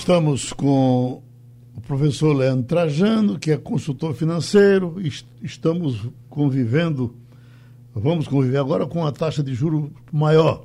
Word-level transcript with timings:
Estamos 0.00 0.54
com 0.54 1.22
o 1.76 1.80
professor 1.82 2.32
Leandro 2.32 2.64
Trajano, 2.64 3.38
que 3.38 3.50
é 3.50 3.58
consultor 3.58 4.14
financeiro, 4.14 4.96
estamos 5.42 6.08
convivendo, 6.30 7.14
vamos 7.94 8.26
conviver 8.26 8.56
agora 8.56 8.86
com 8.86 9.06
a 9.06 9.12
taxa 9.12 9.42
de 9.42 9.52
juro 9.52 9.92
maior. 10.10 10.64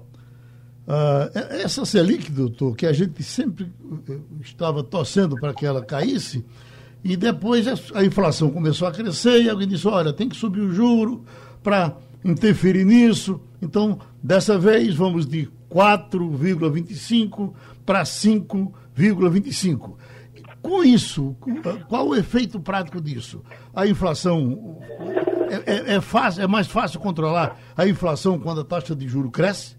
Uh, 0.88 1.38
essa 1.62 1.84
Selic, 1.86 2.32
doutor, 2.32 2.78
que 2.78 2.86
a 2.86 2.94
gente 2.94 3.22
sempre 3.24 3.70
eh, 4.08 4.20
estava 4.40 4.82
torcendo 4.82 5.36
para 5.36 5.54
que 5.54 5.66
ela 5.66 5.84
caísse, 5.84 6.46
e 7.04 7.18
depois 7.18 7.68
a 7.94 8.06
inflação 8.06 8.50
começou 8.50 8.88
a 8.88 8.92
crescer 8.94 9.44
e 9.44 9.50
alguém 9.50 9.68
disse, 9.68 9.86
olha, 9.86 10.14
tem 10.14 10.30
que 10.30 10.38
subir 10.38 10.62
o 10.62 10.72
juro 10.72 11.26
para 11.62 11.94
interferir 12.26 12.84
nisso. 12.84 13.40
Então, 13.62 14.00
dessa 14.22 14.58
vez, 14.58 14.96
vamos 14.96 15.28
de 15.28 15.48
4,25 15.70 17.54
para 17.86 18.02
5,25. 18.04 19.96
Com 20.62 20.84
isso, 20.84 21.38
qual 21.88 22.08
o 22.08 22.16
efeito 22.16 22.60
prático 22.60 23.00
disso? 23.00 23.44
A 23.74 23.86
inflação 23.86 24.80
é, 25.50 25.94
é, 25.94 25.96
é, 25.98 26.02
fácil, 26.02 26.44
é 26.44 26.48
mais 26.48 26.68
fácil 26.68 27.00
controlar 27.00 27.56
a 27.78 27.86
inflação 27.86 28.40
quando 28.40 28.62
a 28.62 28.66
taxa 28.66 28.96
de 28.96 29.08
juro 29.08 29.30
cresce? 29.30 29.78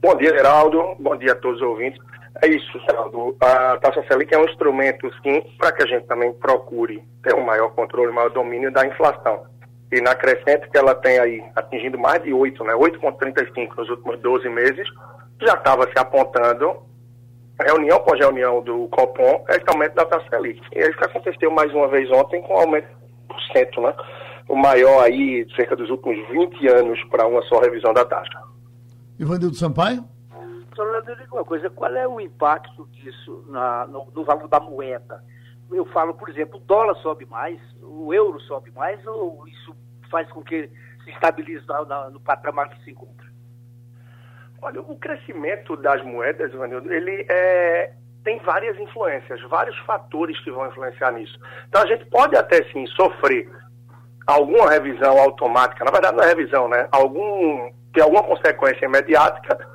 Bom 0.00 0.16
dia, 0.16 0.30
Geraldo. 0.30 0.94
Bom 1.00 1.16
dia 1.16 1.32
a 1.32 1.34
todos 1.34 1.60
os 1.60 1.66
ouvintes. 1.66 2.00
É 2.42 2.46
isso, 2.46 2.78
Geraldo. 2.88 3.36
A 3.40 3.76
taxa 3.78 4.04
Selic 4.06 4.32
é 4.32 4.38
um 4.38 4.44
instrumento, 4.44 5.10
sim, 5.22 5.42
para 5.58 5.72
que 5.72 5.82
a 5.82 5.86
gente 5.86 6.06
também 6.06 6.32
procure 6.34 7.02
ter 7.22 7.34
um 7.34 7.44
maior 7.44 7.70
controle, 7.70 8.10
um 8.10 8.14
maior 8.14 8.30
domínio 8.30 8.72
da 8.72 8.86
inflação. 8.86 9.42
E 9.92 10.00
na 10.00 10.14
crescente 10.14 10.68
que 10.70 10.78
ela 10.78 10.94
tem 10.94 11.18
aí, 11.18 11.42
atingindo 11.56 11.98
mais 11.98 12.22
de 12.22 12.32
8, 12.32 12.62
né? 12.64 12.74
8,35 12.74 13.76
nos 13.76 13.90
últimos 13.90 14.20
12 14.20 14.48
meses, 14.48 14.86
já 15.40 15.54
estava 15.54 15.84
se 15.90 15.98
apontando, 15.98 16.82
reunião 17.60 17.96
após 17.96 18.20
reunião 18.20 18.62
do 18.62 18.88
Copom, 18.88 19.44
esse 19.48 19.64
aumento 19.68 19.94
da 19.94 20.04
taxa 20.04 20.28
Selic. 20.30 20.60
E 20.72 20.78
isso 20.78 20.98
aconteceu 21.00 21.50
mais 21.50 21.72
uma 21.72 21.88
vez 21.88 22.10
ontem 22.12 22.40
com 22.42 22.54
aumento 22.54 22.88
por 23.28 23.40
cento, 23.52 23.80
né? 23.80 23.94
O 24.48 24.56
maior 24.56 25.02
aí, 25.04 25.46
cerca 25.54 25.76
dos 25.76 25.90
últimos 25.90 26.16
20 26.28 26.68
anos, 26.68 27.02
para 27.10 27.26
uma 27.26 27.42
só 27.42 27.60
revisão 27.60 27.92
da 27.92 28.04
taxa. 28.04 28.42
Ivanildo 29.18 29.54
Sampaio? 29.54 30.04
Só 30.74 30.82
Leandro, 30.82 31.16
diga 31.16 31.34
uma 31.34 31.44
coisa, 31.44 31.68
qual 31.68 31.94
é 31.94 32.08
o 32.08 32.20
impacto 32.20 32.88
disso 32.92 33.44
na, 33.48 33.86
no, 33.86 34.06
no, 34.14 34.24
valor 34.24 34.48
da 34.48 34.60
moeda? 34.60 35.22
Eu 35.72 35.86
falo, 35.86 36.14
por 36.14 36.28
exemplo, 36.28 36.58
o 36.58 36.64
dólar 36.64 36.94
sobe 36.96 37.26
mais, 37.26 37.60
o 37.82 38.12
euro 38.12 38.40
sobe 38.40 38.70
mais, 38.72 39.04
ou 39.06 39.46
isso 39.46 39.74
faz 40.10 40.28
com 40.30 40.42
que 40.42 40.68
se 41.04 41.10
estabilize 41.10 41.66
na, 41.66 41.84
na, 41.84 42.10
no 42.10 42.20
patamar 42.20 42.68
que 42.70 42.82
se 42.84 42.90
encontra? 42.90 43.28
Olha, 44.62 44.80
o 44.82 44.96
crescimento 44.98 45.76
das 45.76 46.04
moedas, 46.04 46.52
Ivanildo, 46.52 46.92
ele 46.92 47.24
é, 47.30 47.92
tem 48.24 48.38
várias 48.40 48.78
influências, 48.78 49.40
vários 49.48 49.76
fatores 49.80 50.38
que 50.44 50.50
vão 50.50 50.66
influenciar 50.66 51.12
nisso. 51.12 51.38
Então 51.68 51.82
a 51.82 51.86
gente 51.86 52.04
pode 52.06 52.36
até 52.36 52.62
sim 52.70 52.86
sofrer 52.88 53.50
alguma 54.26 54.68
revisão 54.68 55.18
automática, 55.18 55.84
na 55.84 55.90
verdade 55.90 56.16
não 56.16 56.24
é 56.24 56.28
revisão, 56.28 56.68
né? 56.68 56.88
Algum, 56.92 57.70
ter 57.94 58.02
alguma 58.02 58.22
consequência 58.22 58.84
imediata, 58.84 59.66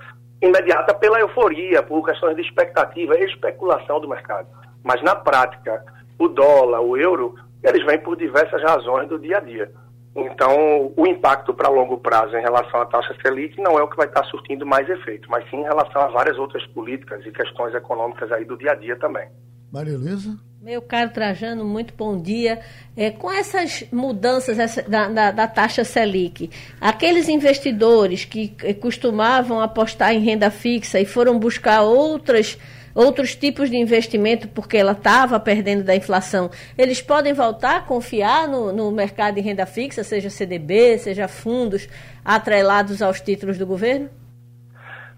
imediata 0.42 0.94
pela 0.94 1.20
euforia, 1.20 1.82
por 1.82 2.06
questões 2.06 2.36
de 2.36 2.44
expectativa 2.44 3.18
especulação 3.18 4.00
do 4.00 4.08
mercado. 4.08 4.48
Mas 4.86 5.02
na 5.02 5.16
prática, 5.16 5.83
o 6.19 6.28
dólar, 6.28 6.80
o 6.80 6.95
euro, 6.95 7.33
eles 7.64 7.83
vêm 7.83 8.00
por 8.00 8.16
diversas 8.16 8.61
razões 8.61 9.09
do 9.09 9.17
dia 9.17 9.38
a 9.38 9.39
dia. 9.39 9.72
Então, 10.16 10.94
o 10.95 11.08
impacto 11.08 11.55
para 11.55 11.67
longo 11.67 11.97
prazo 11.97 12.38
em 12.38 12.41
relação 12.41 12.80
à 12.80 12.86
taxa 12.86 13.16
Selic 13.19 13.59
não 13.59 13.80
é 13.80 13.83
o 13.83 13.89
que 13.89 13.97
vai 13.97 14.06
estar 14.06 14.23
surtindo 14.25 14.63
mais 14.63 14.88
efeito, 14.88 15.30
mas 15.30 15.44
sim 15.50 15.58
em 15.58 15.63
relação 15.63 16.03
a 16.03 16.08
várias 16.08 16.38
outras 16.38 16.66
políticas 16.67 17.25
e 17.25 17.31
questões 17.31 17.73
econômicas 17.73 18.31
aí 18.31 18.45
do 18.45 18.56
dia 18.56 18.73
a 18.73 18.75
dia 18.75 18.95
também. 18.95 19.28
Maria 19.73 19.97
Luísa? 19.97 20.38
Meu 20.61 20.81
caro 20.81 21.09
Trajano, 21.09 21.66
muito 21.66 21.94
bom 21.97 22.22
dia. 22.22 22.61
É, 22.95 23.11
com 23.11 23.30
essas 23.31 23.83
mudanças 23.91 24.58
essa, 24.58 24.81
da, 24.83 25.09
da, 25.09 25.31
da, 25.31 25.47
taxa 25.47 25.83
Selic, 25.83 26.50
aqueles 26.79 27.28
investidores 27.28 28.24
que 28.24 28.56
costumavam 28.75 29.59
apostar 29.59 30.13
em 30.13 30.19
renda 30.19 30.50
fixa 30.50 31.00
e 31.00 31.06
foram 31.06 31.38
buscar 31.38 31.81
outras 31.81 32.57
outros 32.95 33.35
tipos 33.35 33.69
de 33.69 33.75
investimento, 33.75 34.47
porque 34.47 34.78
ela 34.78 34.94
estava 34.94 35.38
perdendo 35.38 35.83
da 35.83 35.94
inflação, 35.94 36.50
eles 36.78 37.01
podem 37.01 37.33
voltar 37.33 37.75
a 37.75 37.81
confiar 37.81 38.47
no, 38.47 38.72
no 38.72 38.89
mercado 38.89 39.35
de 39.35 39.41
renda 39.41 39.66
fixa, 39.66 40.03
seja 40.03 40.29
CDB, 40.29 40.97
seja 40.97 41.28
fundos 41.28 41.89
atrelados 42.23 43.01
aos 43.01 43.19
títulos 43.19 43.57
do 43.57 43.67
governo? 43.67 44.09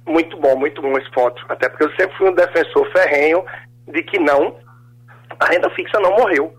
Muito 0.07 0.35
bom, 0.37 0.57
muito 0.57 0.81
bom 0.81 0.97
esse 0.97 1.11
ponto. 1.11 1.45
Até 1.47 1.69
porque 1.69 1.83
eu 1.83 1.91
sempre 1.91 2.17
fui 2.17 2.29
um 2.29 2.33
defensor 2.33 2.89
ferrenho 2.91 3.45
de 3.87 4.01
que 4.03 4.17
não, 4.17 4.55
a 5.39 5.45
renda 5.45 5.69
fixa 5.71 5.99
não 5.99 6.15
morreu. 6.17 6.55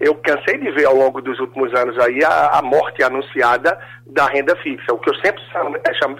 Eu 0.00 0.14
cansei 0.16 0.58
de 0.58 0.70
ver 0.72 0.86
ao 0.86 0.94
longo 0.94 1.22
dos 1.22 1.38
últimos 1.38 1.72
anos 1.74 1.98
aí 1.98 2.22
a, 2.24 2.58
a 2.58 2.62
morte 2.62 3.02
anunciada 3.02 3.78
da 4.06 4.26
renda 4.26 4.54
fixa, 4.56 4.92
o 4.92 4.98
que 4.98 5.10
eu 5.10 5.14
sempre, 5.16 5.42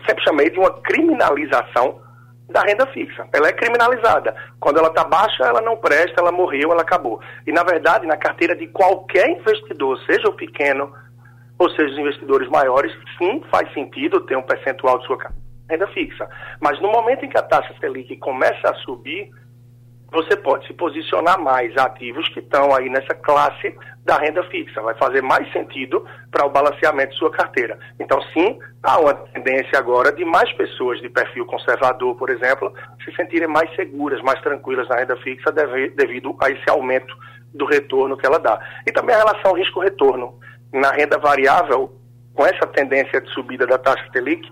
sempre 0.07 0.25
chamei 0.25 0.51
de 0.51 0.59
uma 0.59 0.71
criminalização 0.83 2.01
da 2.49 2.63
renda 2.63 2.87
fixa. 2.89 3.27
Ela 3.33 3.49
é 3.49 3.53
criminalizada. 3.53 4.35
Quando 4.61 4.79
ela 4.79 4.89
está 4.89 5.05
baixa, 5.05 5.45
ela 5.45 5.61
não 5.61 5.77
presta, 5.77 6.21
ela 6.21 6.33
morreu, 6.33 6.73
ela 6.73 6.83
acabou. 6.83 7.21
E, 7.47 7.53
na 7.53 7.63
verdade, 7.63 8.07
na 8.07 8.17
carteira 8.17 8.55
de 8.55 8.67
qualquer 8.69 9.29
investidor, 9.31 9.99
seja 10.07 10.29
o 10.29 10.37
pequeno 10.37 10.93
ou 11.59 11.71
seja 11.71 11.93
os 11.93 11.99
investidores 11.99 12.49
maiores, 12.49 12.93
sim, 13.19 13.43
faz 13.51 13.73
sentido 13.73 14.21
ter 14.21 14.37
um 14.37 14.43
percentual 14.43 14.99
de 14.99 15.07
sua 15.07 15.19
renda 15.69 15.87
fixa. 15.89 16.29
Mas 16.61 16.81
no 16.81 16.91
momento 16.91 17.25
em 17.25 17.29
que 17.29 17.39
a 17.39 17.43
taxa 17.43 17.75
Selic 17.81 18.17
começa 18.19 18.71
a 18.71 18.75
subir, 18.77 19.31
você 20.13 20.37
pode 20.37 20.67
se 20.67 20.75
posicionar 20.75 21.41
mais 21.41 21.77
ativos 21.77 22.29
que 22.29 22.41
estão 22.41 22.75
aí 22.75 22.89
nessa 22.89 23.15
classe 23.15 23.75
da 24.07 24.17
renda 24.19 24.43
fixa. 24.45 24.81
Vai 24.81 24.95
fazer 24.95 25.21
mais 25.21 25.53
sentido 25.53 26.07
para 26.31 26.47
o 26.47 26.51
balanceamento 26.51 27.13
de 27.13 27.19
sua 27.19 27.31
carteira. 27.31 27.79
Então, 28.01 28.23
sim, 28.33 28.59
há 28.83 28.99
uma 29.01 29.13
tendência 29.13 29.79
agora 29.79 30.13
de 30.13 30.25
mais 30.25 30.51
pessoas 30.53 31.01
de 31.01 31.09
perfil 31.11 31.45
conservador, 31.45 32.15
por 32.17 32.31
exemplo, 32.31 32.73
se 33.05 33.15
sentirem 33.17 33.49
mais 33.49 33.69
seguras, 33.75 34.23
mais 34.23 34.41
tranquilas 34.41 34.89
na 34.89 34.97
renda 34.97 35.17
fixa 35.19 35.53
devido 35.53 36.35
a 36.41 36.49
esse 36.49 36.71
aumento 36.71 37.15
do 37.53 37.67
retorno 37.67 38.17
que 38.17 38.25
ela 38.25 38.39
dá. 38.39 38.59
E 38.87 38.93
também 38.93 39.15
a 39.15 39.19
relação 39.19 39.53
risco-retorno. 39.53 40.39
Na 40.73 40.93
renda 40.93 41.19
variável, 41.19 41.93
com 42.35 42.47
essa 42.47 42.67
tendência 42.67 43.21
de 43.21 43.31
subida 43.33 43.67
da 43.67 43.79
taxa 43.79 44.05
Selic, 44.13 44.49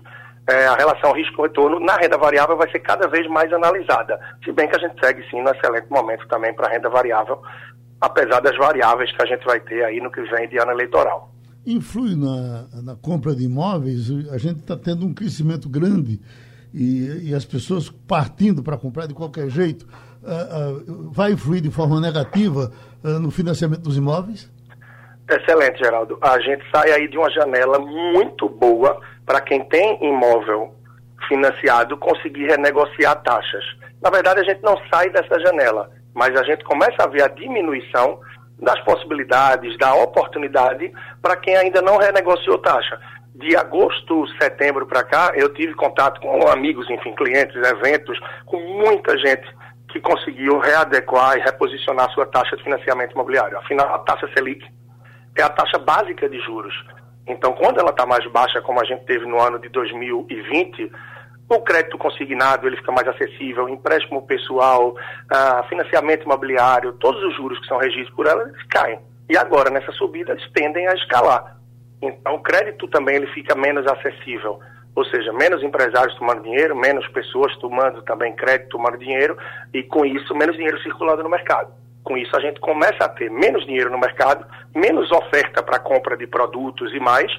é, 0.47 0.67
a 0.67 0.75
relação 0.75 1.11
risco-retorno 1.11 1.79
na 1.79 1.95
renda 1.95 2.17
variável 2.17 2.57
vai 2.57 2.69
ser 2.71 2.79
cada 2.79 3.07
vez 3.07 3.27
mais 3.27 3.51
analisada. 3.53 4.19
Se 4.43 4.51
bem 4.51 4.67
que 4.67 4.75
a 4.75 4.79
gente 4.79 4.99
segue 5.03 5.27
sim 5.29 5.41
no 5.41 5.49
excelente 5.49 5.89
momento 5.89 6.27
também 6.27 6.53
para 6.53 6.67
a 6.67 6.71
renda 6.71 6.89
variável, 6.89 7.41
apesar 8.01 8.39
das 8.41 8.57
variáveis 8.57 9.11
que 9.11 9.21
a 9.21 9.25
gente 9.25 9.45
vai 9.45 9.59
ter 9.59 9.83
aí 9.83 9.99
no 9.99 10.11
que 10.11 10.21
vem 10.21 10.47
de 10.47 10.57
ano 10.57 10.71
eleitoral. 10.71 11.31
Influi 11.65 12.15
na, 12.15 12.67
na 12.83 12.95
compra 12.95 13.35
de 13.35 13.43
imóveis, 13.43 14.09
a 14.31 14.37
gente 14.37 14.59
está 14.59 14.77
tendo 14.77 15.05
um 15.05 15.13
crescimento 15.13 15.67
grande 15.67 16.19
e, 16.73 17.29
e 17.29 17.33
as 17.33 17.45
pessoas 17.45 17.89
partindo 17.89 18.61
para 18.61 18.77
comprar 18.77 19.07
de 19.07 19.13
qualquer 19.13 19.49
jeito. 19.49 19.87
Uh, 20.21 20.91
uh, 20.91 21.11
vai 21.11 21.31
influir 21.31 21.61
de 21.61 21.71
forma 21.71 22.01
negativa 22.01 22.71
uh, 23.03 23.19
no 23.19 23.31
financiamento 23.31 23.81
dos 23.81 23.95
imóveis? 23.95 24.51
Excelente, 25.29 25.79
Geraldo. 25.79 26.17
A 26.21 26.39
gente 26.39 26.63
sai 26.69 26.91
aí 26.91 27.07
de 27.07 27.17
uma 27.17 27.31
janela 27.31 27.79
muito 27.79 28.47
boa 28.47 28.99
para 29.25 29.41
quem 29.41 29.63
tem 29.65 29.97
imóvel 30.03 30.73
financiado 31.27 31.97
conseguir 31.97 32.47
renegociar 32.47 33.21
taxas. 33.23 33.63
Na 34.01 34.09
verdade, 34.09 34.41
a 34.41 34.43
gente 34.43 34.61
não 34.61 34.77
sai 34.91 35.09
dessa 35.09 35.39
janela, 35.39 35.89
mas 36.15 36.35
a 36.35 36.43
gente 36.43 36.63
começa 36.63 37.03
a 37.03 37.07
ver 37.07 37.23
a 37.23 37.27
diminuição 37.27 38.19
das 38.57 38.79
possibilidades, 38.85 39.77
da 39.77 39.93
oportunidade 39.93 40.91
para 41.21 41.35
quem 41.35 41.55
ainda 41.57 41.81
não 41.81 41.97
renegociou 41.97 42.57
taxa. 42.59 42.99
De 43.35 43.53
agosto, 43.57 44.25
setembro 44.41 44.87
para 44.87 45.03
cá, 45.03 45.33
eu 45.35 45.53
tive 45.53 45.73
contato 45.73 46.21
com 46.21 46.47
amigos, 46.47 46.89
enfim, 46.89 47.13
clientes, 47.13 47.55
eventos, 47.55 48.17
com 48.45 48.57
muita 48.57 49.17
gente 49.17 49.45
que 49.89 49.99
conseguiu 49.99 50.57
readequar 50.59 51.37
e 51.37 51.41
reposicionar 51.41 52.09
sua 52.11 52.25
taxa 52.25 52.55
de 52.55 52.63
financiamento 52.63 53.11
imobiliário. 53.11 53.57
Afinal, 53.57 53.93
a 53.93 53.99
taxa 53.99 54.29
Selic 54.33 54.65
é 55.37 55.43
a 55.43 55.49
taxa 55.49 55.77
básica 55.77 56.29
de 56.29 56.39
juros. 56.39 56.73
Então, 57.27 57.51
quando 57.53 57.79
ela 57.79 57.89
está 57.89 58.05
mais 58.05 58.25
baixa, 58.31 58.61
como 58.61 58.79
a 58.79 58.85
gente 58.85 59.03
teve 59.05 59.25
no 59.25 59.39
ano 59.41 59.59
de 59.59 59.67
2020, 59.69 60.91
o 61.47 61.59
crédito 61.61 61.97
consignado 61.97 62.67
ele 62.67 62.77
fica 62.77 62.91
mais 62.91 63.07
acessível, 63.07 63.69
empréstimo 63.69 64.25
pessoal, 64.25 64.95
ah, 65.29 65.63
financiamento 65.69 66.23
imobiliário, 66.23 66.93
todos 66.93 67.21
os 67.23 67.35
juros 67.35 67.59
que 67.59 67.67
são 67.67 67.77
regidos 67.77 68.09
por 68.11 68.25
ela, 68.25 68.43
eles 68.43 68.63
caem. 68.63 68.99
E 69.29 69.37
agora, 69.37 69.69
nessa 69.69 69.91
subida, 69.91 70.31
eles 70.31 70.49
tendem 70.53 70.87
a 70.87 70.93
escalar. 70.93 71.57
Então, 72.01 72.35
o 72.35 72.41
crédito 72.41 72.87
também 72.87 73.15
ele 73.15 73.27
fica 73.27 73.55
menos 73.55 73.85
acessível. 73.87 74.59
Ou 74.95 75.05
seja, 75.05 75.33
menos 75.33 75.61
empresários 75.61 76.15
tomando 76.17 76.43
dinheiro, 76.43 76.75
menos 76.75 77.07
pessoas 77.09 77.55
tomando 77.57 78.01
também 78.03 78.33
crédito, 78.35 78.69
tomando 78.69 78.97
dinheiro, 78.97 79.37
e 79.73 79.83
com 79.83 80.05
isso, 80.05 80.33
menos 80.35 80.55
dinheiro 80.55 80.81
circulando 80.81 81.21
no 81.21 81.29
mercado. 81.29 81.71
Com 82.03 82.17
isso, 82.17 82.35
a 82.35 82.39
gente 82.39 82.59
começa 82.59 83.03
a 83.03 83.09
ter 83.09 83.29
menos 83.29 83.65
dinheiro 83.65 83.91
no 83.91 83.99
mercado, 83.99 84.45
menos 84.73 85.11
oferta 85.11 85.61
para 85.61 85.79
compra 85.79 86.15
de 86.15 86.25
produtos 86.27 86.93
e 86.93 86.99
mais, 86.99 87.31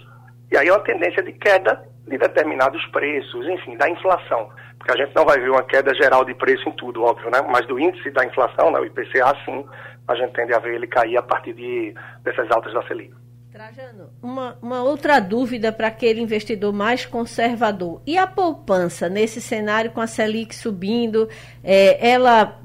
e 0.51 0.57
aí 0.57 0.69
é 0.69 0.73
uma 0.73 0.81
tendência 0.81 1.23
de 1.23 1.33
queda 1.33 1.83
de 2.07 2.19
determinados 2.19 2.85
preços, 2.87 3.47
enfim, 3.47 3.77
da 3.77 3.91
inflação. 3.91 4.49
Porque 4.79 4.93
a 4.93 5.05
gente 5.05 5.15
não 5.15 5.25
vai 5.25 5.39
ver 5.39 5.51
uma 5.51 5.63
queda 5.63 5.95
geral 5.95 6.25
de 6.25 6.35
preço 6.35 6.69
em 6.69 6.73
tudo, 6.73 7.03
óbvio, 7.03 7.31
né? 7.31 7.41
Mas 7.51 7.67
do 7.67 7.79
índice 7.79 8.11
da 8.11 8.25
inflação, 8.25 8.71
né, 8.71 8.79
o 8.79 8.85
IPCA, 8.85 9.35
sim, 9.45 9.65
a 10.07 10.15
gente 10.15 10.33
tende 10.33 10.55
a 10.55 10.59
ver 10.59 10.75
ele 10.75 10.87
cair 10.87 11.17
a 11.17 11.23
partir 11.23 11.53
de, 11.53 11.95
dessas 12.23 12.51
altas 12.51 12.73
da 12.73 12.83
Selic. 12.87 13.13
Trajano, 13.53 14.11
uma, 14.23 14.59
uma 14.61 14.83
outra 14.83 15.19
dúvida 15.19 15.73
para 15.73 15.87
aquele 15.87 16.21
investidor 16.21 16.75
mais 16.75 17.07
conservador. 17.07 18.03
E 18.07 18.19
a 18.19 18.27
poupança 18.27 19.09
nesse 19.09 19.41
cenário 19.41 19.91
com 19.91 20.01
a 20.01 20.07
Selic 20.07 20.55
subindo, 20.55 21.27
é, 21.65 22.11
ela, 22.11 22.61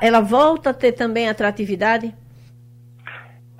ela 0.00 0.20
volta 0.20 0.70
a 0.70 0.74
ter 0.74 0.92
também 0.92 1.28
atratividade? 1.28 2.12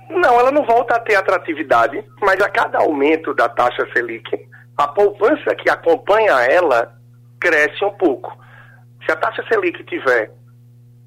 Não, 0.09 0.39
ela 0.39 0.51
não 0.51 0.65
volta 0.65 0.95
a 0.95 0.99
ter 0.99 1.15
atratividade, 1.15 2.03
mas 2.21 2.39
a 2.41 2.49
cada 2.49 2.79
aumento 2.79 3.33
da 3.33 3.47
taxa 3.47 3.87
Selic, 3.93 4.29
a 4.77 4.87
poupança 4.87 5.55
que 5.55 5.69
acompanha 5.69 6.33
ela 6.43 6.95
cresce 7.39 7.83
um 7.83 7.91
pouco. 7.91 8.37
Se 9.05 9.11
a 9.11 9.15
taxa 9.15 9.43
Selic 9.47 9.83
tiver 9.85 10.31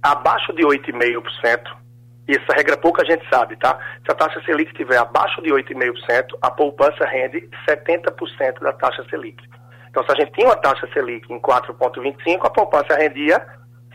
abaixo 0.03 0.53
de 0.55 0.63
8,5%, 0.63 1.81
e 2.29 2.37
essa 2.37 2.53
regra 2.55 2.77
pouca 2.77 3.05
gente 3.05 3.29
sabe, 3.29 3.57
tá? 3.57 3.79
Se 4.05 4.11
a 4.11 4.15
taxa 4.15 4.41
Selic 4.45 4.71
estiver 4.71 4.99
abaixo 4.99 5.43
de 5.43 5.51
8,5%, 5.51 6.39
a 6.43 6.51
poupança 6.51 7.05
rende 7.05 7.49
70% 7.69 8.61
da 8.61 8.73
taxa 8.73 9.05
Selic. 9.11 9.43
Então, 9.89 10.05
se 10.05 10.13
a 10.13 10.15
gente 10.15 10.33
tinha 10.33 10.47
uma 10.47 10.57
taxa 10.57 10.89
Selic 10.93 11.33
em 11.33 11.41
4,25%, 11.41 12.39
a 12.43 12.51
poupança 12.51 12.95
rendia 12.97 13.45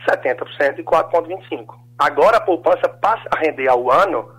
70% 0.08 0.76
de 0.76 0.82
4,25%. 0.84 1.66
Agora, 1.98 2.36
a 2.36 2.40
poupança 2.40 2.88
passa 3.00 3.26
a 3.30 3.38
render 3.38 3.68
ao 3.68 3.90
ano 3.90 4.30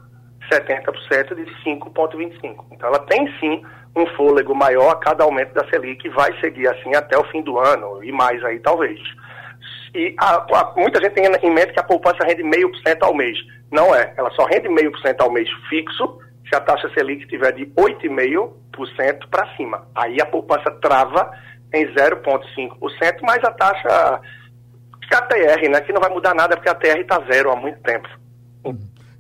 70% 0.51 1.35
de 1.35 1.45
5,25%. 1.63 2.65
Então, 2.71 2.89
ela 2.89 2.99
tem 2.99 3.27
sim 3.39 3.63
um 3.97 4.07
fôlego 4.15 4.53
maior 4.55 4.91
a 4.91 4.95
cada 4.95 5.23
aumento 5.23 5.53
da 5.53 5.67
Selic 5.69 6.07
vai 6.09 6.37
seguir 6.39 6.67
assim 6.67 6.95
até 6.95 7.17
o 7.17 7.23
fim 7.25 7.41
do 7.41 7.59
ano 7.59 8.03
e 8.03 8.11
mais 8.11 8.43
aí, 8.43 8.59
talvez. 8.59 8.99
E 9.93 10.15
a, 10.19 10.35
a, 10.35 10.73
muita 10.75 11.01
gente 11.01 11.13
tem 11.13 11.25
em 11.25 11.53
mente 11.53 11.73
que 11.73 11.79
a 11.79 11.83
poupança 11.83 12.23
rende 12.23 12.43
meio 12.43 12.69
por 12.69 12.79
cento 12.81 13.03
ao 13.03 13.15
mês. 13.15 13.37
Não 13.71 13.93
é. 13.95 14.13
Ela 14.17 14.29
só 14.31 14.45
rende 14.45 14.69
meio 14.69 14.91
por 14.91 14.99
cento 15.01 15.21
ao 15.21 15.31
mês 15.31 15.49
fixo 15.69 16.19
se 16.47 16.55
a 16.55 16.61
taxa 16.61 16.89
Selic 16.93 17.23
estiver 17.23 17.51
de 17.53 17.65
8,5% 17.67 19.29
para 19.29 19.55
cima. 19.55 19.87
Aí 19.95 20.21
a 20.21 20.25
poupança 20.25 20.71
trava 20.81 21.31
em 21.73 21.85
0,5%, 21.93 23.19
mas 23.21 23.43
a 23.43 23.51
taxa 23.51 24.21
KTR, 25.09 25.69
né, 25.69 25.81
que 25.81 25.93
não 25.93 26.01
vai 26.01 26.09
mudar 26.09 26.33
nada 26.33 26.55
porque 26.55 26.69
a 26.69 26.75
TR 26.75 26.99
está 26.99 27.19
zero 27.31 27.51
há 27.51 27.55
muito 27.55 27.79
tempo. 27.81 28.07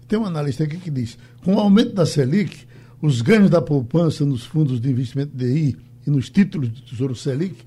Tem 0.07 0.17
um 0.17 0.25
analista 0.25 0.63
aqui 0.63 0.77
que 0.77 0.89
diz: 0.89 1.17
com 1.43 1.55
o 1.55 1.59
aumento 1.59 1.93
da 1.93 2.05
Selic, 2.05 2.67
os 3.01 3.21
ganhos 3.21 3.49
da 3.49 3.61
poupança 3.61 4.25
nos 4.25 4.45
fundos 4.45 4.81
de 4.81 4.89
investimento 4.89 5.35
DI 5.35 5.77
e 6.05 6.09
nos 6.09 6.29
títulos 6.29 6.69
do 6.69 6.81
Tesouro 6.81 7.15
Selic 7.15 7.63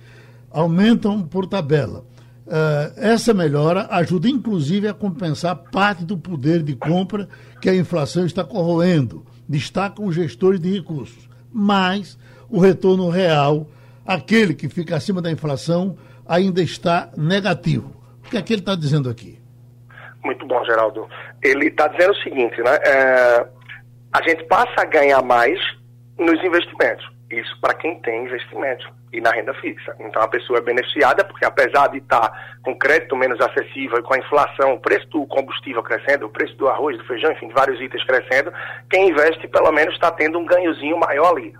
aumentam 0.51 1.23
por 1.23 1.47
tabela. 1.47 2.05
Uh, 2.47 2.93
essa 2.97 3.33
melhora 3.33 3.87
ajuda 3.91 4.29
inclusive 4.29 4.89
a 4.89 4.95
compensar 4.95 5.55
parte 5.55 6.05
do 6.05 6.19
poder 6.19 6.65
de 6.65 6.75
compra 6.75 7.29
que 7.61 7.71
a 7.71 7.77
inflação 7.77 8.27
está 8.27 8.43
corroendo, 8.43 9.25
destacam 9.49 10.07
os 10.07 10.17
gestores 10.17 10.59
de 10.59 10.73
recursos. 10.73 11.29
Mas 11.53 12.19
o 12.49 12.59
retorno 12.59 13.09
real, 13.09 13.69
aquele 14.05 14.55
que 14.55 14.69
fica 14.69 14.97
acima 14.97 15.23
da 15.23 15.31
inflação, 15.31 15.97
ainda 16.27 16.61
está 16.61 17.11
negativo. 17.17 17.95
O 18.27 18.31
que 18.31 18.37
é 18.37 18.43
que 18.43 18.53
ele 18.53 18.63
está 18.63 18.75
dizendo 18.75 19.09
aqui? 19.09 19.39
Muito 20.25 20.47
bom, 20.47 20.65
Geraldo. 20.65 21.09
Ele 21.43 21.69
está 21.69 21.89
dizendo 21.89 22.13
o 22.13 22.23
seguinte, 22.23 22.61
né? 22.63 22.79
É, 22.85 23.47
a 24.13 24.23
gente 24.23 24.45
passa 24.45 24.75
a 24.79 24.85
ganhar 24.85 25.23
mais 25.23 25.59
nos 26.19 26.43
investimentos. 26.45 27.09
Isso 27.31 27.59
para 27.61 27.75
quem 27.75 28.01
tem 28.01 28.25
investimento 28.25 28.89
e 29.13 29.21
na 29.21 29.31
renda 29.31 29.55
fixa. 29.55 29.95
Então 30.01 30.21
a 30.21 30.29
pessoa 30.29 30.59
é 30.59 30.63
beneficiada 30.63 31.25
porque 31.25 31.45
apesar 31.45 31.89
de 31.89 31.99
estar 31.99 32.29
tá 32.29 32.57
com 32.63 32.77
crédito 32.77 33.17
menos 33.17 33.41
acessível 33.41 33.99
e 33.99 34.03
com 34.03 34.15
a 34.15 34.19
inflação, 34.19 34.75
o 34.75 34.81
preço 34.81 35.09
do 35.09 35.27
combustível 35.27 35.83
crescendo, 35.83 36.27
o 36.27 36.31
preço 36.31 36.57
do 36.57 36.69
arroz, 36.69 36.99
do 36.99 37.05
feijão, 37.05 37.31
enfim, 37.33 37.49
vários 37.55 37.81
itens 37.81 38.05
crescendo, 38.05 38.53
quem 38.89 39.11
investe 39.11 39.47
pelo 39.49 39.71
menos 39.73 39.95
está 39.95 40.11
tendo 40.11 40.39
um 40.39 40.45
ganhozinho 40.45 40.99
maior 40.99 41.31
ali. 41.37 41.55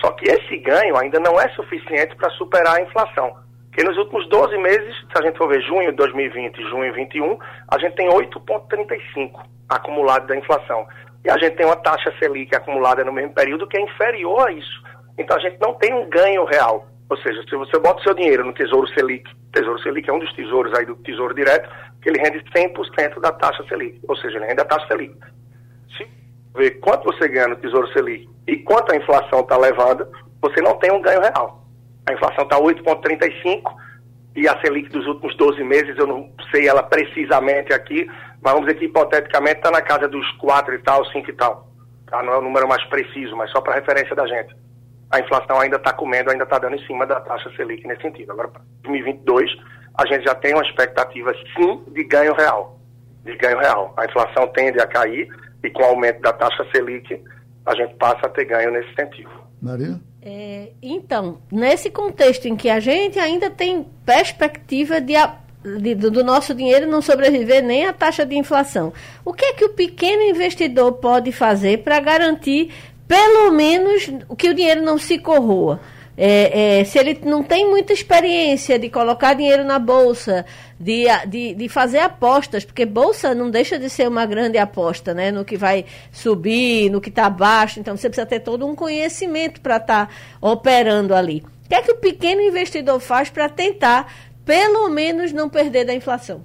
Só 0.00 0.10
que 0.12 0.28
esse 0.30 0.56
ganho 0.58 0.96
ainda 0.96 1.20
não 1.20 1.38
é 1.40 1.48
suficiente 1.50 2.16
para 2.16 2.30
superar 2.30 2.76
a 2.76 2.82
inflação. 2.82 3.36
Porque 3.70 3.84
nos 3.84 3.96
últimos 3.96 4.28
12 4.28 4.58
meses, 4.58 4.96
se 4.96 5.18
a 5.18 5.22
gente 5.22 5.38
for 5.38 5.48
ver 5.48 5.62
junho 5.62 5.90
de 5.90 5.96
2020 5.96 6.56
e 6.56 6.62
junho 6.62 6.92
de 6.92 7.06
2021, 7.06 7.38
a 7.68 7.78
gente 7.78 7.96
tem 7.96 8.08
8,35 8.08 9.40
acumulado 9.68 10.26
da 10.26 10.36
inflação. 10.36 10.86
E 11.24 11.30
a 11.30 11.38
gente 11.38 11.56
tem 11.56 11.66
uma 11.66 11.76
taxa 11.76 12.12
Selic 12.18 12.54
acumulada 12.54 13.04
no 13.04 13.12
mesmo 13.12 13.32
período 13.32 13.66
que 13.66 13.76
é 13.76 13.80
inferior 13.80 14.48
a 14.48 14.52
isso. 14.52 14.82
Então 15.16 15.36
a 15.36 15.40
gente 15.40 15.58
não 15.60 15.74
tem 15.74 15.94
um 15.94 16.08
ganho 16.08 16.44
real. 16.44 16.88
Ou 17.08 17.16
seja, 17.18 17.42
se 17.42 17.54
você 17.54 17.78
bota 17.78 18.00
o 18.00 18.02
seu 18.02 18.14
dinheiro 18.14 18.44
no 18.44 18.54
Tesouro 18.54 18.88
Selic, 18.88 19.28
Tesouro 19.52 19.78
Selic 19.82 20.08
é 20.08 20.12
um 20.12 20.18
dos 20.18 20.32
tesouros 20.32 20.72
aí 20.72 20.86
do 20.86 20.96
Tesouro 20.96 21.34
Direto, 21.34 21.68
que 22.00 22.08
ele 22.08 22.18
rende 22.18 22.42
100% 22.56 23.20
da 23.20 23.30
taxa 23.32 23.62
Selic. 23.68 24.00
Ou 24.08 24.16
seja, 24.16 24.38
ele 24.38 24.46
rende 24.46 24.62
a 24.62 24.64
taxa 24.64 24.86
Selic. 24.88 25.14
Se 25.96 26.08
ver 26.56 26.70
quanto 26.80 27.04
você 27.04 27.28
ganha 27.28 27.48
no 27.48 27.56
Tesouro 27.56 27.86
Selic 27.92 28.28
e 28.48 28.56
quanto 28.56 28.92
a 28.92 28.96
inflação 28.96 29.40
está 29.40 29.56
levando, 29.58 30.08
você 30.40 30.60
não 30.62 30.78
tem 30.78 30.90
um 30.90 31.02
ganho 31.02 31.20
real. 31.20 31.62
A 32.06 32.14
inflação 32.14 32.44
está 32.44 32.58
8,35% 32.58 33.62
e 34.34 34.48
a 34.48 34.58
Selic 34.60 34.88
dos 34.88 35.06
últimos 35.06 35.36
12 35.36 35.62
meses, 35.62 35.96
eu 35.98 36.06
não 36.06 36.32
sei 36.50 36.66
ela 36.66 36.82
precisamente 36.82 37.72
aqui, 37.72 38.10
mas 38.42 38.52
vamos 38.52 38.66
dizer 38.66 38.78
que 38.78 38.86
hipoteticamente 38.86 39.58
está 39.58 39.70
na 39.70 39.80
casa 39.80 40.08
dos 40.08 40.28
4 40.32 40.74
e 40.74 40.78
tal, 40.80 41.04
5 41.06 41.30
e 41.30 41.32
tal. 41.34 41.68
Tá? 42.06 42.22
Não 42.22 42.32
é 42.32 42.38
o 42.38 42.42
número 42.42 42.68
mais 42.68 42.84
preciso, 42.86 43.36
mas 43.36 43.50
só 43.52 43.60
para 43.60 43.76
referência 43.76 44.14
da 44.14 44.26
gente. 44.26 44.54
A 45.10 45.20
inflação 45.20 45.60
ainda 45.60 45.76
está 45.76 45.92
comendo, 45.92 46.30
ainda 46.30 46.44
está 46.44 46.58
dando 46.58 46.76
em 46.76 46.86
cima 46.86 47.06
da 47.06 47.20
taxa 47.20 47.50
Selic 47.56 47.86
nesse 47.86 48.02
sentido. 48.02 48.32
Agora, 48.32 48.48
para 48.48 48.62
2022, 48.82 49.50
a 49.94 50.06
gente 50.06 50.24
já 50.24 50.34
tem 50.34 50.54
uma 50.54 50.64
expectativa, 50.64 51.32
sim, 51.56 51.84
de 51.88 52.04
ganho 52.04 52.34
real. 52.34 52.78
De 53.22 53.36
ganho 53.36 53.58
real. 53.58 53.94
A 53.96 54.06
inflação 54.06 54.48
tende 54.48 54.80
a 54.80 54.86
cair 54.86 55.28
e 55.62 55.70
com 55.70 55.82
o 55.82 55.86
aumento 55.86 56.20
da 56.20 56.32
taxa 56.32 56.66
Selic, 56.74 57.22
a 57.64 57.74
gente 57.74 57.94
passa 57.94 58.26
a 58.26 58.30
ter 58.30 58.46
ganho 58.46 58.72
nesse 58.72 58.92
sentido. 58.94 59.30
Maria? 59.60 60.00
É, 60.20 60.70
então, 60.82 61.38
nesse 61.50 61.90
contexto 61.90 62.46
em 62.46 62.56
que 62.56 62.68
a 62.68 62.80
gente 62.80 63.18
ainda 63.18 63.50
tem 63.50 63.86
perspectiva 64.04 65.00
de, 65.00 65.14
de, 65.14 65.16
do 65.62 66.24
nosso 66.24 66.54
dinheiro 66.54 66.86
não 66.86 67.00
sobreviver 67.00 67.62
nem 67.62 67.86
à 67.86 67.92
taxa 67.92 68.26
de 68.26 68.36
inflação, 68.36 68.92
o 69.24 69.32
que 69.32 69.44
é 69.44 69.52
que 69.52 69.64
o 69.64 69.70
pequeno 69.70 70.22
investidor 70.22 70.92
pode 70.94 71.30
fazer 71.30 71.78
para 71.78 72.00
garantir, 72.00 72.72
pelo 73.06 73.52
menos, 73.52 74.10
que 74.36 74.48
o 74.48 74.54
dinheiro 74.54 74.82
não 74.82 74.98
se 74.98 75.18
corroa? 75.18 75.80
É, 76.14 76.80
é, 76.80 76.84
se 76.84 76.98
ele 76.98 77.18
não 77.24 77.42
tem 77.42 77.68
muita 77.68 77.92
experiência 77.92 78.78
de 78.78 78.90
colocar 78.90 79.32
dinheiro 79.32 79.64
na 79.64 79.78
bolsa, 79.78 80.44
de, 80.78 81.04
de, 81.26 81.54
de, 81.54 81.68
fazer 81.70 82.00
apostas, 82.00 82.64
porque 82.64 82.84
bolsa 82.84 83.34
não 83.34 83.50
deixa 83.50 83.78
de 83.78 83.88
ser 83.88 84.08
uma 84.08 84.26
grande 84.26 84.58
aposta, 84.58 85.14
né? 85.14 85.30
No 85.30 85.42
que 85.42 85.56
vai 85.56 85.86
subir, 86.12 86.90
no 86.90 87.00
que 87.00 87.08
está 87.08 87.30
baixo. 87.30 87.80
Então 87.80 87.96
você 87.96 88.10
precisa 88.10 88.26
ter 88.26 88.40
todo 88.40 88.66
um 88.66 88.74
conhecimento 88.74 89.60
para 89.62 89.78
estar 89.78 90.06
tá 90.06 90.12
operando 90.40 91.14
ali. 91.14 91.42
O 91.64 91.68
que 91.68 91.74
é 91.74 91.80
que 91.80 91.92
o 91.92 91.96
pequeno 91.96 92.42
investidor 92.42 93.00
faz 93.00 93.30
para 93.30 93.48
tentar, 93.48 94.12
pelo 94.44 94.88
menos, 94.88 95.32
não 95.32 95.48
perder 95.48 95.84
da 95.84 95.94
inflação? 95.94 96.44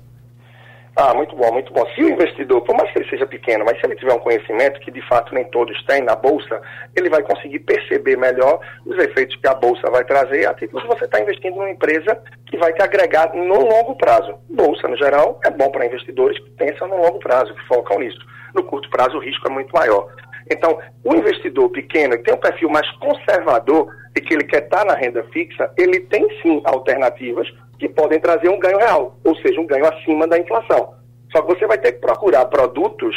Ah, 1.00 1.14
muito 1.14 1.36
bom, 1.36 1.54
muito 1.54 1.72
bom. 1.72 1.86
Se 1.94 2.02
o 2.02 2.10
investidor, 2.10 2.62
por 2.62 2.76
mais 2.76 2.92
que 2.92 2.98
ele 2.98 3.08
seja 3.08 3.28
pequeno, 3.28 3.64
mas 3.64 3.80
se 3.80 3.86
ele 3.86 3.96
tiver 3.96 4.14
um 4.14 4.20
conhecimento, 4.20 4.80
que 4.80 4.90
de 4.90 5.08
fato 5.08 5.32
nem 5.32 5.46
todos 5.46 5.80
têm 5.86 6.02
na 6.02 6.16
Bolsa, 6.16 6.60
ele 6.96 7.08
vai 7.08 7.22
conseguir 7.22 7.60
perceber 7.60 8.18
melhor 8.18 8.60
os 8.84 8.98
efeitos 8.98 9.36
que 9.36 9.48
a 9.48 9.54
Bolsa 9.54 9.92
vai 9.92 10.04
trazer, 10.04 10.48
a 10.48 10.56
título 10.56 10.82
de 10.82 10.88
você 10.88 11.06
estar 11.06 11.20
tá 11.20 11.24
investindo 11.24 11.54
numa 11.54 11.70
empresa 11.70 12.20
que 12.48 12.58
vai 12.58 12.74
te 12.74 12.82
agregar 12.82 13.32
no 13.36 13.62
longo 13.62 13.96
prazo. 13.96 14.40
Bolsa, 14.50 14.88
no 14.88 14.98
geral, 14.98 15.40
é 15.46 15.52
bom 15.52 15.70
para 15.70 15.86
investidores 15.86 16.40
que 16.40 16.50
pensam 16.50 16.88
no 16.88 16.98
longo 16.98 17.20
prazo, 17.20 17.54
que 17.54 17.68
focam 17.68 18.00
nisso. 18.00 18.26
No 18.56 18.64
curto 18.64 18.90
prazo, 18.90 19.18
o 19.18 19.22
risco 19.22 19.48
é 19.48 19.52
muito 19.52 19.72
maior. 19.76 20.12
Então, 20.50 20.80
o 21.04 21.14
investidor 21.14 21.70
pequeno 21.70 22.18
que 22.18 22.24
tem 22.24 22.34
um 22.34 22.40
perfil 22.40 22.70
mais 22.70 22.90
conservador 22.94 23.88
e 24.16 24.22
que 24.22 24.34
ele 24.34 24.46
quer 24.46 24.64
estar 24.64 24.80
tá 24.80 24.86
na 24.86 24.96
renda 24.96 25.24
fixa, 25.32 25.72
ele 25.78 26.00
tem 26.00 26.28
sim 26.42 26.60
alternativas 26.66 27.48
que 27.80 27.88
podem 27.90 28.20
trazer 28.20 28.50
um 28.50 28.60
ganho 28.60 28.78
real, 28.78 29.18
ou 29.24 29.36
seja, 29.38 29.60
um 29.60 29.68
ganho 29.68 29.86
acima 29.86 30.28
da 30.28 30.38
inflação. 30.38 30.96
Só 31.32 31.42
que 31.42 31.56
você 31.56 31.68
vai 31.68 31.78
ter 31.78 31.94
que 31.94 32.00
procurar 32.00 32.46
produtos 32.46 33.16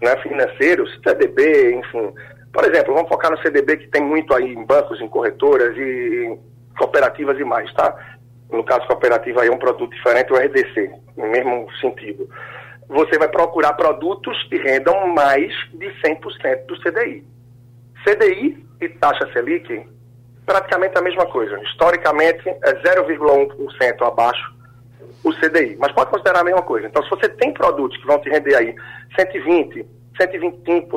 né, 0.00 0.16
financeiros, 0.22 0.92
CDB, 1.02 1.74
enfim. 1.74 2.12
Por 2.52 2.64
exemplo, 2.64 2.94
vamos 2.94 3.08
focar 3.08 3.30
no 3.30 3.38
CDB 3.42 3.78
que 3.78 3.88
tem 3.88 4.02
muito 4.02 4.34
aí 4.34 4.52
em 4.52 4.64
bancos, 4.64 5.00
em 5.00 5.08
corretoras 5.08 5.76
e 5.76 6.38
cooperativas 6.78 7.38
e 7.38 7.44
mais, 7.44 7.72
tá? 7.74 7.94
No 8.50 8.62
caso 8.64 8.86
cooperativa 8.86 9.42
aí 9.42 9.48
é 9.48 9.52
um 9.52 9.58
produto 9.58 9.94
diferente, 9.94 10.32
o 10.32 10.36
RDC, 10.36 10.90
no 11.16 11.26
mesmo 11.28 11.66
sentido. 11.80 12.28
Você 12.88 13.18
vai 13.18 13.28
procurar 13.28 13.72
produtos 13.72 14.40
que 14.44 14.56
rendam 14.56 15.08
mais 15.08 15.52
de 15.72 15.86
100% 16.00 16.66
do 16.66 16.80
CDI. 16.80 17.24
CDI 18.04 18.64
e 18.80 18.88
taxa 18.88 19.28
Selic 19.32 19.84
praticamente 20.46 20.96
a 20.96 21.02
mesma 21.02 21.26
coisa. 21.26 21.60
Historicamente, 21.64 22.48
é 22.48 22.72
0,1% 22.74 24.06
abaixo 24.06 24.56
o 25.24 25.32
CDI, 25.34 25.76
mas 25.78 25.92
pode 25.92 26.10
considerar 26.10 26.40
a 26.40 26.44
mesma 26.44 26.62
coisa. 26.62 26.86
Então, 26.86 27.02
se 27.02 27.10
você 27.10 27.28
tem 27.28 27.52
produtos 27.52 27.98
que 27.98 28.06
vão 28.06 28.20
te 28.20 28.30
render 28.30 28.54
aí 28.54 28.74
120%, 29.18 29.84
125%, 30.18 30.88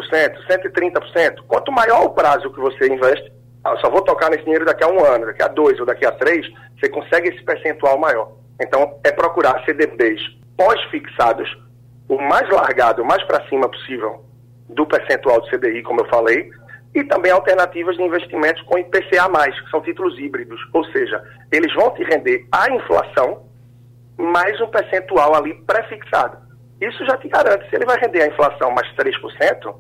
130%, 0.48 1.36
quanto 1.48 1.72
maior 1.72 2.04
o 2.06 2.12
prazo 2.12 2.52
que 2.52 2.60
você 2.60 2.88
investe, 2.88 3.34
ah, 3.64 3.76
só 3.78 3.90
vou 3.90 4.02
tocar 4.02 4.30
nesse 4.30 4.44
dinheiro 4.44 4.66
daqui 4.66 4.84
a 4.84 4.88
um 4.88 5.04
ano, 5.04 5.26
daqui 5.26 5.44
a 5.44 5.48
dois 5.48 5.80
ou 5.80 5.86
daqui 5.86 6.06
a 6.06 6.12
três, 6.12 6.46
você 6.80 6.88
consegue 6.90 7.30
esse 7.30 7.44
percentual 7.44 7.98
maior. 7.98 8.32
Então, 8.62 9.00
é 9.04 9.12
procurar 9.12 9.64
CDBs 9.66 10.22
pós-fixados, 10.56 11.50
o 12.08 12.18
mais 12.22 12.48
largado, 12.50 13.02
o 13.02 13.06
mais 13.06 13.24
para 13.24 13.46
cima 13.48 13.68
possível 13.68 14.24
do 14.70 14.86
percentual 14.86 15.42
do 15.42 15.50
CDI, 15.50 15.82
como 15.84 16.02
eu 16.02 16.06
falei, 16.06 16.50
e 16.94 17.04
também 17.04 17.32
alternativas 17.32 17.96
de 17.96 18.04
investimentos 18.04 18.62
com 18.64 18.78
IPCA+, 18.78 19.30
que 19.52 19.70
são 19.70 19.82
títulos 19.82 20.18
híbridos, 20.18 20.60
ou 20.74 20.84
seja, 20.86 21.24
eles 21.52 21.74
vão 21.74 21.92
te 21.92 22.04
render 22.04 22.48
a 22.52 22.70
inflação 22.72 23.44
mais 24.18 24.60
um 24.60 24.68
percentual 24.68 25.36
ali 25.36 25.54
pré-fixado. 25.66 26.38
Isso 26.82 27.06
já 27.06 27.18
te 27.18 27.28
garante, 27.28 27.70
se 27.70 27.76
ele 27.76 27.86
vai 27.86 27.98
render 28.00 28.22
a 28.24 28.28
inflação 28.28 28.72
mais 28.72 28.88
3%, 28.96 29.76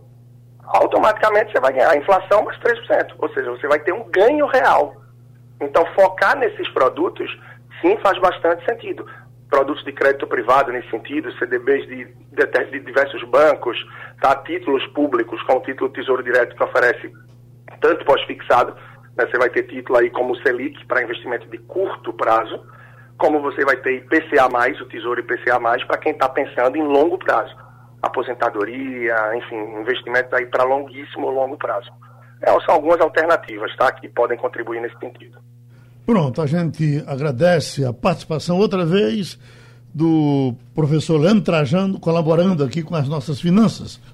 automaticamente 0.63 1.51
você 1.51 1.59
vai 1.59 1.73
ganhar 1.73 1.91
a 1.91 1.97
inflação 1.97 2.43
mais 2.43 2.57
3%, 2.59 3.15
ou 3.17 3.29
seja, 3.33 3.51
você 3.51 3.67
vai 3.67 3.79
ter 3.79 3.93
um 3.93 4.03
ganho 4.09 4.45
real. 4.47 4.95
Então, 5.61 5.85
focar 5.93 6.37
nesses 6.37 6.67
produtos, 6.69 7.29
sim, 7.81 7.97
faz 7.97 8.17
bastante 8.19 8.63
sentido. 8.65 9.05
Produtos 9.49 9.83
de 9.83 9.91
crédito 9.91 10.27
privado 10.27 10.71
nesse 10.71 10.89
sentido, 10.89 11.31
CDBs 11.39 11.87
de, 11.87 12.05
de, 12.05 12.71
de 12.71 12.79
diversos 12.79 13.23
bancos, 13.23 13.77
tá? 14.21 14.35
títulos 14.43 14.85
públicos, 14.87 15.41
como 15.43 15.59
o 15.59 15.63
título 15.63 15.89
Tesouro 15.89 16.23
Direto, 16.23 16.55
que 16.55 16.63
oferece 16.63 17.11
tanto 17.81 18.05
pós-fixado, 18.05 18.75
né? 19.17 19.25
você 19.25 19.37
vai 19.37 19.49
ter 19.49 19.63
título 19.63 19.97
aí 19.97 20.09
como 20.11 20.33
o 20.33 20.41
Selic, 20.41 20.85
para 20.85 21.01
investimento 21.01 21.47
de 21.47 21.57
curto 21.59 22.13
prazo, 22.13 22.63
como 23.17 23.41
você 23.41 23.65
vai 23.65 23.75
ter 23.77 23.97
IPCA+, 23.97 24.47
o 24.81 24.85
Tesouro 24.85 25.19
IPCA+, 25.19 25.59
para 25.85 25.97
quem 25.97 26.13
está 26.13 26.29
pensando 26.29 26.77
em 26.77 26.83
longo 26.83 27.17
prazo. 27.17 27.53
Aposentadoria, 28.01 29.35
enfim, 29.35 29.57
investimento 29.81 30.33
aí 30.33 30.45
para 30.45 30.63
longuíssimo 30.63 31.29
longo 31.29 31.57
prazo. 31.57 31.91
É, 32.41 32.49
são 32.61 32.75
algumas 32.75 33.01
alternativas, 33.01 33.75
tá? 33.75 33.91
Que 33.91 34.07
podem 34.07 34.37
contribuir 34.37 34.79
nesse 34.79 34.97
sentido. 34.99 35.37
Pronto, 36.09 36.41
a 36.41 36.47
gente 36.47 37.03
agradece 37.05 37.85
a 37.85 37.93
participação 37.93 38.57
outra 38.57 38.83
vez 38.83 39.37
do 39.93 40.55
professor 40.73 41.21
Leandro 41.21 41.43
Trajano, 41.43 41.99
colaborando 41.99 42.63
aqui 42.63 42.81
com 42.81 42.95
as 42.95 43.07
nossas 43.07 43.39
finanças. 43.39 43.99